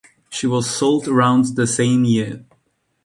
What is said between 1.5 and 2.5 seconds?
the same year.